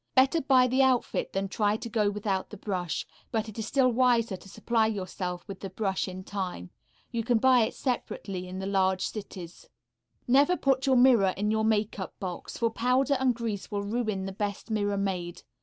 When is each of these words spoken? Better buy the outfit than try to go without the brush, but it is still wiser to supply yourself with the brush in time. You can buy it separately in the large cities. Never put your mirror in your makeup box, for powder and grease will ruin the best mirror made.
Better 0.15 0.41
buy 0.41 0.65
the 0.65 0.81
outfit 0.81 1.31
than 1.31 1.47
try 1.47 1.77
to 1.77 1.87
go 1.87 2.09
without 2.09 2.49
the 2.49 2.57
brush, 2.57 3.05
but 3.29 3.47
it 3.47 3.59
is 3.59 3.67
still 3.67 3.91
wiser 3.91 4.35
to 4.35 4.49
supply 4.49 4.87
yourself 4.87 5.47
with 5.47 5.59
the 5.59 5.69
brush 5.69 6.07
in 6.07 6.23
time. 6.23 6.71
You 7.11 7.23
can 7.23 7.37
buy 7.37 7.65
it 7.65 7.75
separately 7.75 8.47
in 8.47 8.57
the 8.57 8.65
large 8.65 9.03
cities. 9.03 9.69
Never 10.27 10.57
put 10.57 10.87
your 10.87 10.97
mirror 10.97 11.35
in 11.37 11.51
your 11.51 11.63
makeup 11.65 12.15
box, 12.19 12.57
for 12.57 12.71
powder 12.71 13.15
and 13.19 13.35
grease 13.35 13.69
will 13.69 13.83
ruin 13.83 14.25
the 14.25 14.31
best 14.31 14.71
mirror 14.71 14.97
made. 14.97 15.43